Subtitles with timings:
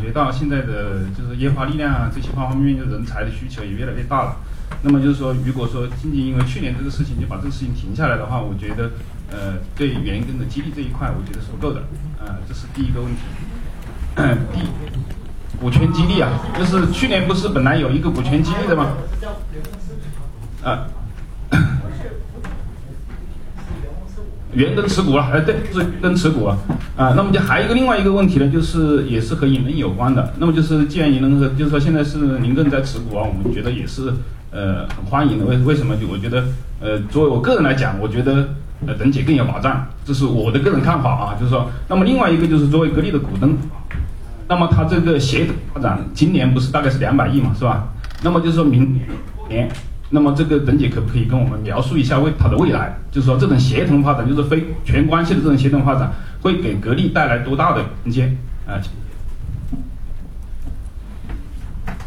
[0.00, 4.36] 觉到现在的就是研发力量啊这些方方面面的人才的需求也越来越大了。
[4.82, 8.90] 那么就是说，如果说仅仅因为去年这个事情就把这个事情停下来的话，我觉得
[9.30, 11.80] 呃对员工的激励这一块，我觉得是不够的。
[12.18, 13.20] 啊，这是第一个问题。
[14.52, 14.60] 第
[15.58, 18.94] 股权激励啊，就是去年不是本来有一个股权激励的吗？
[20.62, 20.86] 啊。
[24.52, 26.58] 员工持股了，哎，对，是员工持股啊，
[26.96, 30.32] 啊，那么就还有一个另外一个问题呢，就是也是和银能有关的。
[30.38, 34.12] 那么就是既然银能和，就是说现在是您正在持股啊，我们觉得也是
[34.50, 35.44] 呃很欢迎的。
[35.44, 35.96] 为为什么？
[35.96, 36.44] 就我觉得
[36.80, 38.48] 呃作为我个人来讲，我觉得
[38.86, 41.36] 呃等解更有保障，这是我的个人看法啊。
[41.38, 43.56] 就是说，那么另外一个就是作为格力的股东，
[44.48, 47.88] 那么它这个协同发展，今年不是大概是两百亿嘛，是吧？
[48.22, 49.00] 那么就是说明
[49.48, 49.70] 年。
[50.12, 52.98] 那么这个任姐可不可以跟我们描述一下未它的未来？
[53.12, 56.10] 就是说这种协同发展，就是非全关系的这种协同发展，
[56.42, 58.36] 会给格力带来多大的空间
[58.66, 58.74] 啊？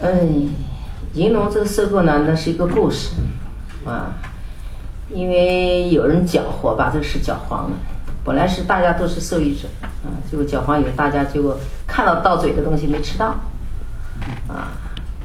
[0.00, 0.50] 嗯，
[1.14, 3.10] 银龙这个收购呢，那是一个故事
[3.86, 4.12] 啊，
[5.08, 7.76] 因为有人搅和，把这个事搅黄了。
[8.24, 9.68] 本来是大家都是受益者
[10.02, 13.36] 啊，结果搅黄以后，大家结果看到到嘴的东西没吃到
[14.48, 14.72] 啊。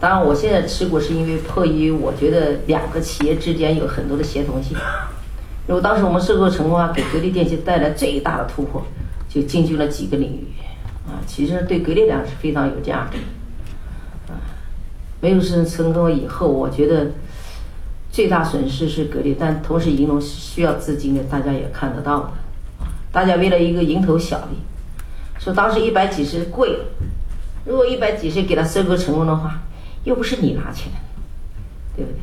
[0.00, 4.76] 当然，我现在持股是因为迫于我觉得两个企业之间有很多的协同性。
[5.66, 8.80] 如果当时我们收购成功啊，给格力电器带来最大的突破，
[9.28, 10.46] 就进军了几个领域，
[11.08, 13.18] 啊，其实对格力来讲是非常有价值。
[14.32, 14.38] 啊，
[15.20, 17.08] 没有成成功以后，我觉得
[18.12, 22.30] 最大损失是格力，但同时银龙需要资金的，大家也看得到的。
[23.10, 24.58] 大家为了一个蝇头小利，
[25.40, 26.78] 说当时一百几十贵，
[27.66, 29.60] 如果一百几十给他收购成功的话。
[30.08, 30.90] 又不是你拿钱，
[31.94, 32.18] 对不对？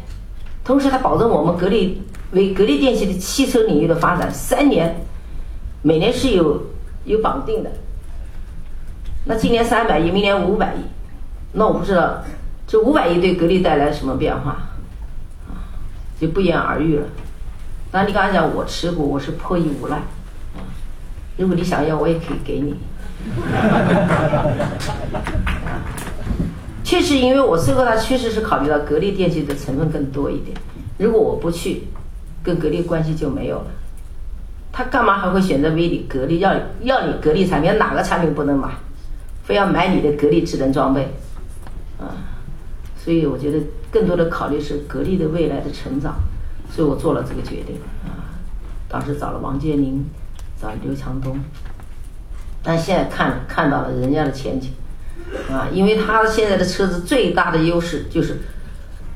[0.64, 5.06] 同时，它保证我们格力为格力电器的汽车领域的发展三年，
[5.84, 6.64] 每年是有
[7.06, 7.70] 有绑定的。
[9.26, 10.80] 那今年三百亿，明年五百亿，
[11.54, 12.24] 那我不知道
[12.66, 14.54] 这五百亿对格力带来什么变化，
[15.48, 15.54] 啊，
[16.20, 17.06] 就不言而喻了。
[17.92, 20.02] 那你刚才讲我持股，我是迫于无赖，
[21.38, 22.76] 如果你想要，我也可以给你。
[26.86, 30.56] 确实，因为我最后他，确实是考虑到格力电器的成分更多一点。
[31.00, 31.82] 如果我不去，
[32.44, 33.66] 跟格力关系就没有了。
[34.72, 36.54] 他干嘛还会选择为你格力要
[36.84, 37.76] 要你格力产品？
[37.80, 38.70] 哪个产品不能买？
[39.44, 41.02] 非要买你的格力智能装备？
[42.00, 42.14] 啊，
[43.04, 43.58] 所以我觉得
[43.90, 46.14] 更多的考虑是格力的未来的成长，
[46.70, 47.76] 所以我做了这个决定
[48.06, 48.30] 啊。
[48.88, 50.06] 当时找了王健林，
[50.62, 51.40] 找刘强东，
[52.62, 54.70] 但现在看看到了人家的前景。
[55.52, 58.40] 啊，因为它现在的车子最大的优势就是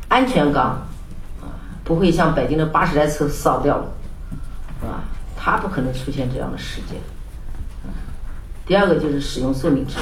[0.07, 0.66] 安全钢，
[1.41, 1.53] 啊，
[1.84, 3.85] 不会像北京的八十台车烧掉了，
[4.79, 5.03] 是吧？
[5.35, 6.97] 它不可能出现这样的事件。
[8.66, 10.02] 第二个就是使用寿命长，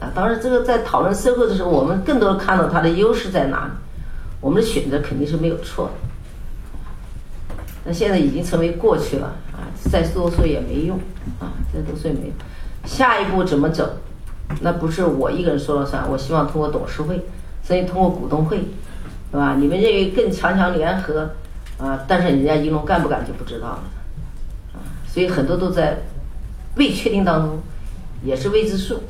[0.00, 3.72] 啊，当然这个在讨论收购的时候，我们更多的看到它的优势在哪里，
[4.40, 5.92] 我们的选择肯定是没有错的。
[7.84, 10.98] 那现在已经成为过去了，啊，再多说也没用，
[11.40, 12.32] 啊，再多说也没用。
[12.84, 13.96] 下一步怎么走？
[14.60, 17.22] 那不是我一个人说了算，我希望通过董事会，
[17.62, 18.58] 所以通过股东会，
[19.30, 19.56] 是吧？
[19.58, 21.30] 你们认为更强强联合，
[21.78, 23.82] 啊，但是人家银龙干不干就不知道了，
[24.74, 25.98] 啊，所以很多都在
[26.76, 27.58] 未确定当中，
[28.22, 29.02] 也是未知数，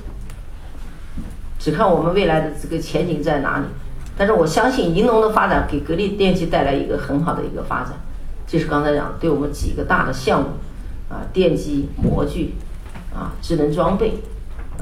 [1.58, 3.64] 只看我们未来的这个前景在哪里。
[4.16, 7.92] 但是我相信银龙的发展给格力电器带来一个很好的一个发展，
[8.46, 10.48] 就是刚才讲，对我们几个大的项目，
[11.08, 12.54] 啊，电机、模具，
[13.14, 14.12] 啊，智能装备。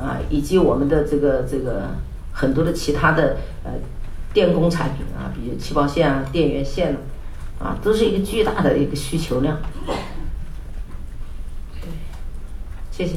[0.00, 1.90] 啊，以及我们的这个这个
[2.32, 3.72] 很多的其他的呃
[4.32, 6.96] 电工产品啊，比如气泡线啊、电源线
[7.58, 9.58] 啊，都是一个巨大的一个需求量。
[11.80, 11.90] 对，
[12.90, 13.16] 谢谢。